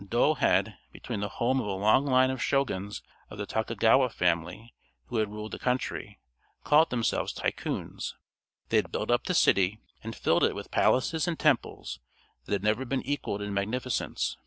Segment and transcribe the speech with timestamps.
[0.03, 0.75] Yedo had
[1.07, 4.73] been the home of a long line of Shoguns of the Tokugawa family
[5.05, 6.19] who had ruled the country,
[6.63, 8.15] calling themselves "Tycoons."
[8.69, 11.99] They had built up the city, and filled it with palaces and temples
[12.45, 14.37] that had never been equaled in magnificence.